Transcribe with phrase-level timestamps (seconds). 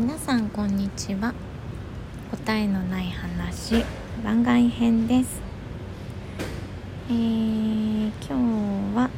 [0.00, 1.34] 皆さんこんにちは。
[2.30, 3.84] 答えのない話
[4.22, 5.40] 番外編です、
[7.10, 9.10] えー、今日は、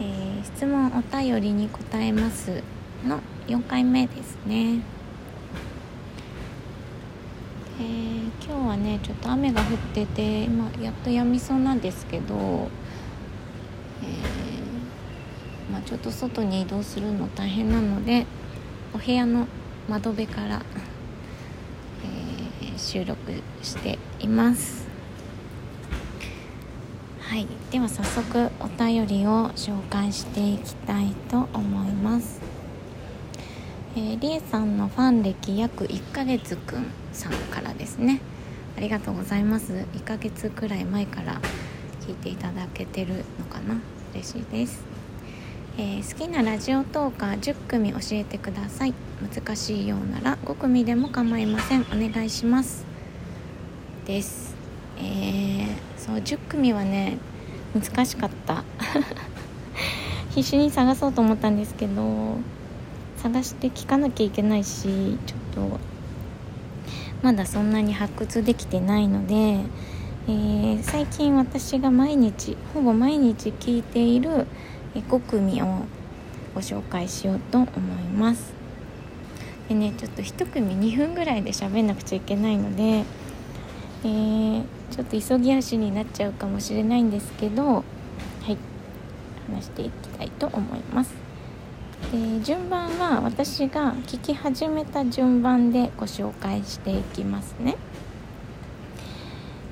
[0.00, 2.64] えー、質問お便りに答えます
[3.06, 4.80] の4回目ですね。
[7.78, 18.26] えー、今日はねちょっと雨が降ってて今やっと止みそうなんですけど、えーまあ、ちょっと外に移動するの大変なので
[18.92, 19.46] お部屋の
[19.88, 20.62] 窓辺から、
[22.04, 23.16] えー、収録
[23.62, 24.88] しています。
[27.20, 27.46] はい。
[27.70, 32.40] では早速お便りを紹介していきたいと思います。
[33.96, 38.20] えー、りえさんのファン歴約1ヶ月くんさんからですね。
[38.76, 39.72] ありがとうございます。
[39.72, 41.40] 1ヶ月くらい前から
[42.06, 43.76] 聞いていただけてるのかな。
[44.14, 44.82] 嬉しいです、
[45.80, 48.92] えー、好きなラジオトーカー10組教えてください。
[49.34, 51.80] 難しいようなら5組でも構いません。
[51.84, 52.84] お願いします。
[54.04, 54.54] です。
[54.98, 57.16] えー、そう10組はね
[57.74, 58.62] 難しかった。
[60.36, 62.36] 必死に探そうと思ったんですけど
[63.16, 65.80] 探して聞かなきゃいけないしちょっと
[67.22, 74.46] まだそんなに発掘できてないので、えー、最近私が毎日ほぼ毎日聞いている
[74.94, 75.66] 5組を
[76.54, 78.52] ご紹介しようと思います。
[79.68, 83.04] でねちょっと1組2分ぐらいで喋んなくちゃいけないので、
[84.02, 87.82] えー、ちょっと急ぎ足になっちゃうかもしれないんですけどは
[88.48, 88.56] い
[89.48, 91.14] 話していきたいと思います。
[92.12, 97.76] で順番は私が聞き始めた順番でご紹介していきますね。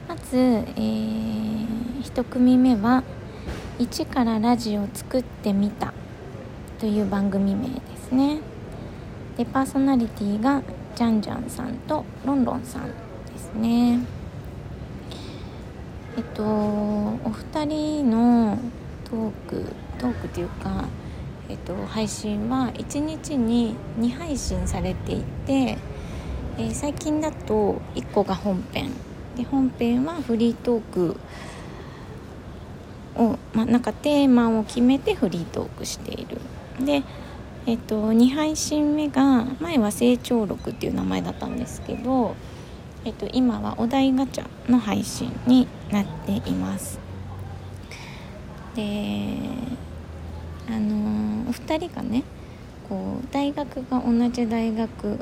[0.06, 3.02] まず、えー、1組目は
[3.78, 5.92] 「一からラジオを作ってみた」
[6.78, 8.38] という番組名ですね。
[9.36, 10.62] でパーソナリティが
[10.96, 14.00] ジャンジャンさんとロンロンさんですね。
[16.17, 18.58] えっとお二人の
[19.05, 19.64] トーク
[19.98, 20.84] トークっていうか
[21.48, 25.78] えっと、配信は1日に2配信されていて、
[26.58, 28.90] え、最近だと1個が本編。
[29.34, 31.17] で本編はフリートーク
[33.18, 36.39] を、まあ、なんかテーマを決めてフリートークしている。
[36.84, 37.02] で、
[37.67, 42.34] えっと、2配信目が前は成長録っていう名前だったんですけど、
[43.05, 46.98] えっと、今はお題ガチャの配信になっています。
[48.74, 49.39] で
[50.68, 52.23] あの、お二人がね
[52.89, 55.18] こう大学が同じ大学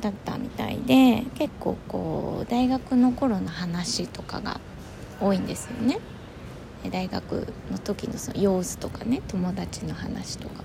[0.00, 4.60] だったみたいで結構こう大学の頃の話とかが
[5.20, 5.98] 多いんですよね。
[6.90, 10.64] 大学の時のその様子とかね友達の話とか。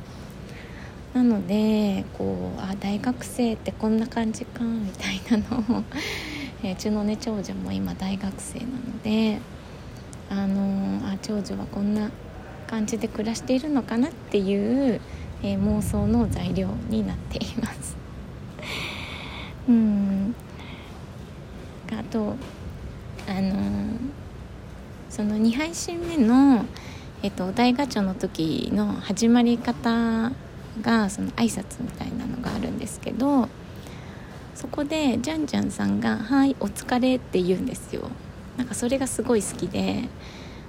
[1.14, 5.84] なのでこうあ大学生ってこんな感じかみたいなのを、
[6.64, 9.40] えー、うちのね長女も今大学生なので
[10.30, 12.10] あのー、あ長女はこんな
[12.68, 15.02] 感じで暮らしているのかなっていう、
[15.44, 17.98] えー、妄想の材料になっています。
[19.68, 20.36] うん。
[21.92, 22.38] あと
[23.28, 23.56] あの、
[25.12, 26.64] その2配信目の、
[27.22, 30.32] えっと、お題ガチャの時の始まり方
[30.82, 33.50] がその挨拶みたいなのがあるんですけど
[34.56, 38.10] そこでジャンジャンさんが「はいお疲れ」って言うんですよ。
[38.58, 40.08] なんかそれがすごい好きで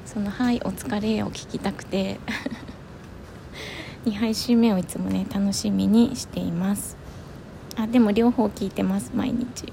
[0.05, 2.19] その「はいお疲れ」を聞きたくて
[4.07, 6.97] 2配信目をいつもね楽しみにしています。
[7.77, 9.73] あでも両方聞いてます毎日。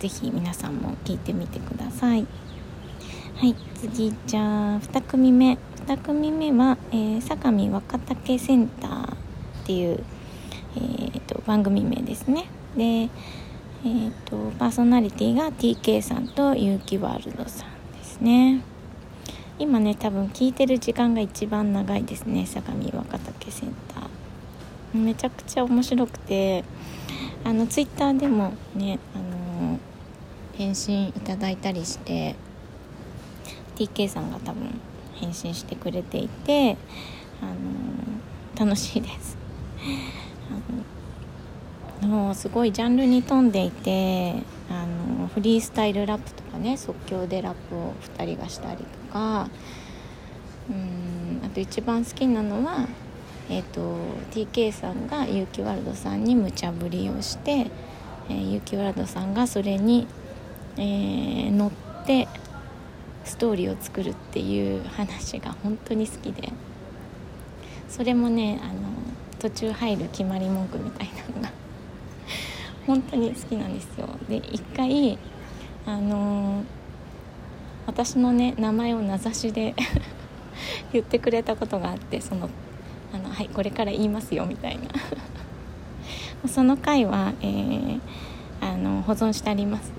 [0.00, 2.26] はい是非皆さんも聞いてみてください。
[3.36, 5.58] はい次じゃあ2組目。
[5.86, 9.16] 2組目は、えー、相模若竹センターっ
[9.66, 10.02] ていう、
[10.76, 12.46] えーと、番組名ですね。
[12.74, 18.62] でえーと、パーソナリティが TK さんと結城ワールドさんですね。
[19.58, 24.98] 今ね多分聞いてる時間が一番長いですね相模若竹センター。
[24.98, 26.64] めちゃくちゃ面白くて
[27.44, 29.78] あのツイッターでもねあの
[30.60, 32.36] 返信いただいたりして
[33.76, 34.78] TK さんが多分
[35.14, 36.76] 返信してくれていて
[37.40, 37.46] あ
[38.60, 39.38] の楽しいです。
[42.02, 49.48] あのもうすごいジャンルに富んでいてあのフリースタイルラップとかね即興でラップを2人がしたりとか
[50.68, 52.86] うんあと一番好きなのは、
[53.48, 53.96] えーと、
[54.30, 57.70] TK さんが結城ワールドさんに無茶ぶりをして、
[58.28, 60.06] えー、結城ワールドさんがそれに、
[60.80, 61.70] えー、乗っ
[62.06, 62.26] て
[63.24, 66.52] ストーリーを作るっていう話が本当に好きで。
[67.90, 68.72] それもねあの
[69.40, 71.50] 途中入る決まり文句みたいなのが
[72.86, 74.08] 本当に好きなんですよ。
[74.28, 75.18] で一回
[75.86, 76.64] あのー、
[77.86, 79.74] 私のね名前を名指しで
[80.92, 82.48] 言ってくれたことがあってその
[83.12, 84.84] あのはいこれから言いますよみたいな。
[86.48, 88.00] その回は、えー、
[88.60, 89.92] あの保存してあります。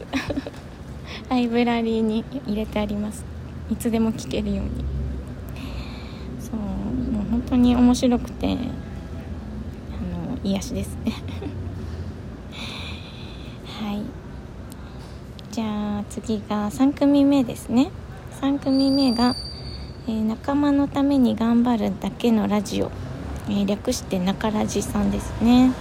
[1.29, 3.25] ライブラリーに入れてあります。
[3.69, 4.83] いつでも聞けるように。
[6.39, 8.59] そうもう本当に面白くてあの
[10.43, 10.97] 癒しです。
[11.05, 11.13] ね
[13.81, 14.01] はい。
[15.51, 17.91] じゃあ次が3組目ですね。
[18.41, 19.35] 3組目が、
[20.07, 22.91] えー、仲間のために頑張るだけのラジオ」
[23.49, 25.71] えー、略して中ラジさんですね。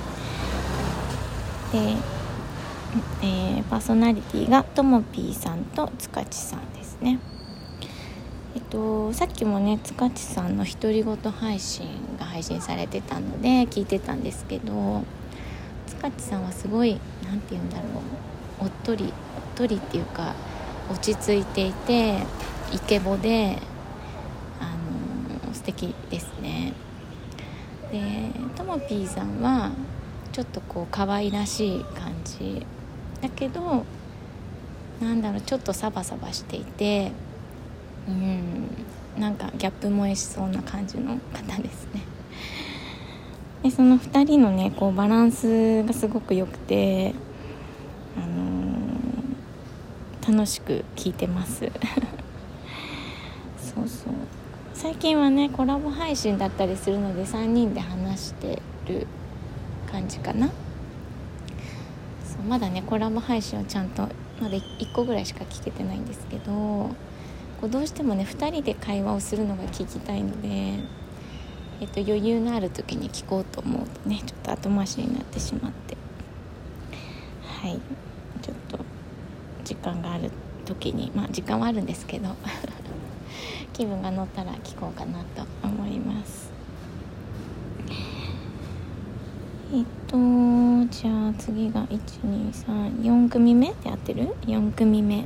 [1.73, 1.97] で、
[3.23, 7.19] えー、パーソナリティがともぴーさんと塚地さんですね。
[8.57, 11.87] えっとさっきもね塚地さんの独り言配信
[12.19, 15.05] が配信されてたので聞いてたんですけど
[15.87, 17.85] 塚地さんはすごい何て言うんだろ
[18.61, 19.13] うおっとりおっ
[19.55, 20.35] とりっていうか
[20.91, 22.19] 落ち着いていて
[22.73, 23.59] イケボで
[24.61, 24.75] あ
[25.47, 26.73] の素敵ですね。
[27.93, 29.71] でともぴーさんは
[30.33, 32.65] ちょっとこう可愛らしい感じ
[33.21, 33.85] だけど
[35.01, 37.13] なんだろうちょっとサバサバしていて
[38.09, 38.69] うん
[39.19, 42.03] なんかギャップ萌えしそうな感じの方ですね。
[43.63, 47.15] でその2人のねこうバランスがすごく良くて、
[48.17, 51.71] あのー、楽しく聴いてます。
[53.59, 54.13] そうそう。
[54.73, 59.07] 最近はねコラボ配信だったりするので3人で話してる
[59.91, 60.51] 感じかな。
[62.41, 64.09] まだねコラボ配信をちゃんと
[64.41, 75.97] まだ1個ぐらいしか聞けてないんですけどこうどうしてもね2人で会話をするのが聞きたいので、えっと、余裕のある時に聞こうと思うとねちょっと後回しになってしまって。
[77.63, 77.79] はい。
[78.41, 78.79] ちょっと
[79.65, 80.31] 時間がある
[80.65, 82.31] 時にまあ時間はあるんですけど
[83.75, 86.51] 気分が乗ったら聞こうかなと思います。
[89.73, 90.17] えっと
[90.91, 95.25] じゃあ次が1234組目で合ってる ?4 組目。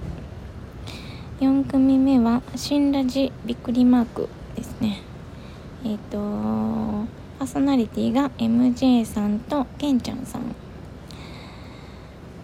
[1.41, 5.01] 4組目は新ラジびっくりマークですね。
[5.83, 6.19] えっと
[7.39, 10.55] パーソナリティが MJ さんとけんちゃんさん。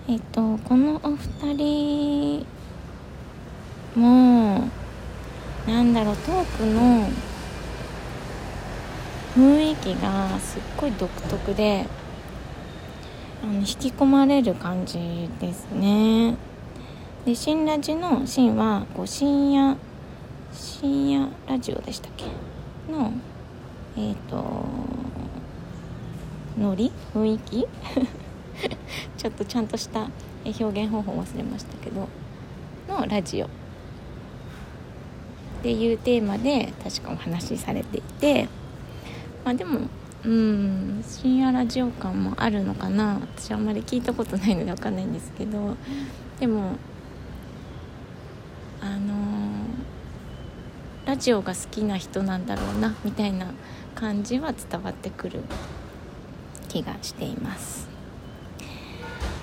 [0.08, 2.46] えっとこのお二人
[3.96, 4.66] も
[5.66, 7.06] なんだろうトークの
[9.36, 11.86] 雰囲気がすっごい独特で
[13.42, 16.36] あの引き込まれる感じですね。
[17.24, 19.76] で新ラジの「新」はこう深夜
[20.52, 22.24] 深夜ラジオでしたっけ？
[22.92, 23.12] の
[23.96, 24.64] えっ、ー、と
[26.58, 26.92] ノリ？
[27.14, 27.66] 雰囲気？
[29.16, 30.08] ちょっとちゃんとした
[30.44, 32.08] 表現方法忘れましたけど。
[32.88, 33.46] のラジオ。
[33.46, 33.48] っ
[35.62, 38.48] ていうテーマで確かお話しされていて。
[39.44, 39.80] まあでも
[40.24, 41.04] うん。
[41.06, 43.20] 深夜ラジオ感もあるのかな？
[43.36, 45.76] 私あんまり聞いたことないので分かんないんですけど。
[46.38, 46.76] でも
[48.82, 53.52] あのー、ラジオが好きな人なんだろうなみたいな
[53.94, 55.40] 感じは伝わってくる
[56.68, 57.88] 気がしています。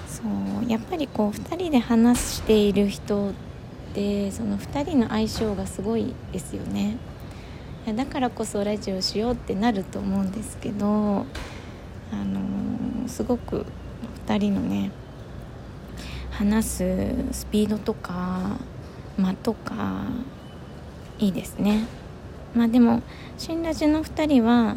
[0.08, 3.34] そうやっぱりこう2人で話している人
[3.94, 6.98] でその2人の相性がすごいですよね。
[7.94, 10.90] だからこそラジオしようってなると思うんですけど、あ
[12.24, 13.66] のー、すごく
[14.28, 14.92] 2人のね
[16.32, 18.58] 話すスピードとか
[19.18, 20.04] 間とか
[21.18, 21.88] いいですね。
[22.54, 23.02] まあでも
[23.38, 24.76] 新ラジの2人は、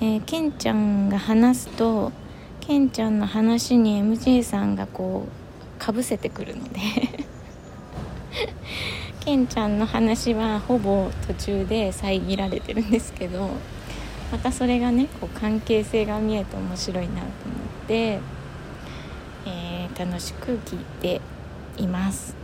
[0.00, 2.12] えー、ケンちゃんが話すと
[2.60, 6.78] ケンちゃんの話に MJ さんがこうかぶせてくるので
[9.20, 13.50] ケンちゃんの話はほぼ途中で遮られてるんですけど
[14.32, 17.26] またそれがねこう関係性が見えて面白いなと思っ
[17.86, 18.18] て、
[19.46, 21.20] えー、楽しく聞いて
[21.76, 22.34] います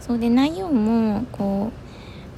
[0.00, 1.70] そうで内容もこ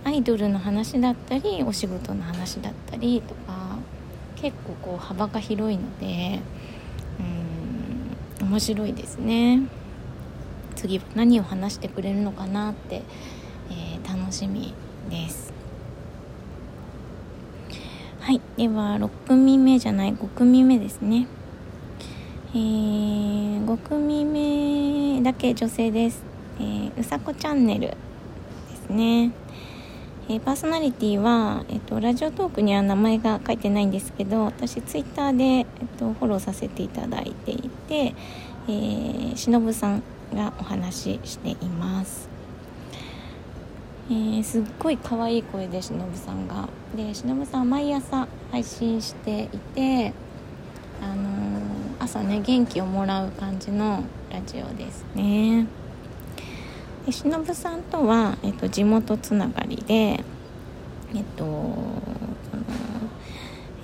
[0.04, 3.78] うアイドルの話だったりお仕事の話だったりとか
[4.34, 6.40] 結構こう幅が広いので
[8.40, 9.62] うん面白いですね。
[10.82, 13.02] 次は何を話してくれるのかなって、
[13.70, 14.74] えー、楽しみ
[15.08, 15.52] です。
[18.18, 18.40] はい。
[18.56, 21.28] では6組目じゃない5組目ですね。
[22.52, 26.22] えー、5組目だけ女性です、
[26.58, 27.96] えー、うさこチャンネルで
[28.88, 29.30] すね。
[30.28, 35.64] えー、パーソナリティは、えっと、ラジオトークには名前が書いてないんですけど私ツイッターで、えっ
[35.96, 38.14] と、フォローさせていただいていて、
[38.68, 40.02] えー、しのぶさん
[40.34, 42.28] がお話ししています、
[44.08, 46.68] えー、すっごい可愛い声でしのぶさんが。
[46.96, 50.12] でしのぶさん毎朝配信していて
[51.02, 51.64] あのー、
[51.98, 55.66] 朝ね元気をもらう感じのラジオですね。
[57.06, 60.22] で忍さんとは、えっと、地元つながりで
[61.14, 61.50] えっとそ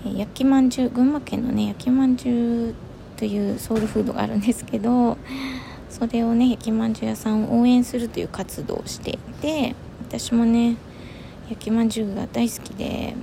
[0.09, 2.75] の焼きまんじゅう群馬県のね焼きまんじゅう
[3.19, 5.19] というソウルフードがあるんですけど
[5.91, 9.75] それをね焼きまんじゅう屋さんを応援するという活動をしていて
[10.09, 10.77] 私もね
[11.51, 13.15] 焼きまんじゅうが大好きで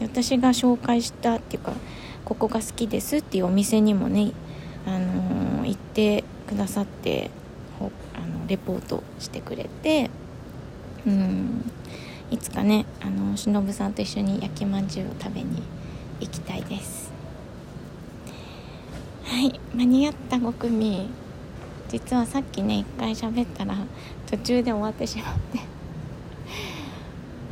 [0.00, 1.72] 私が紹介したっていうか
[2.24, 4.32] ここが好きですっていうお店にもね、
[4.86, 7.30] あのー、行ってくださって
[7.80, 7.82] あ
[8.26, 10.10] のレポートしてくれて
[11.06, 11.70] うん
[12.30, 15.62] いつかねあの忍さんと一緒に焼きまんじゅうを食べに
[16.20, 17.09] 行きたいです。
[19.30, 21.08] はい間に合った5組
[21.88, 23.76] 実はさっきね1回喋ったら
[24.28, 25.60] 途中で終わってしまって。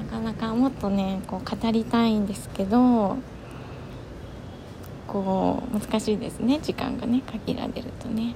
[0.02, 3.16] なかなかもっとねこう語りたいんですけど
[5.06, 8.34] こう難しいですね時間がね限られるとね。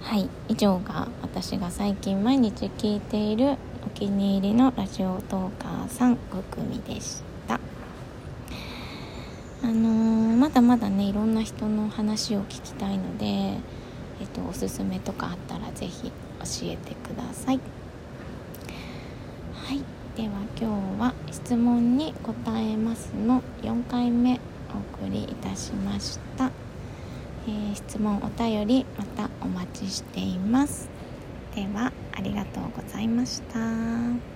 [0.00, 6.16] はい以上が私が最近毎日聞いているお気に入りのラジオトーカーさん5
[6.50, 7.33] 組でした。
[9.64, 13.58] あのー、まだまだねいろんな人の話を聞きたいので、え
[14.24, 16.12] っと、おすすめとかあったら是非教
[16.64, 17.60] えてください。
[19.54, 19.82] はい。
[20.16, 24.38] では今日は質問に答えますの4回目
[24.74, 26.50] お送りいたしました。
[27.48, 30.90] えー、質問お便りまたお待ちしています。
[31.54, 34.33] ではありがとうございました。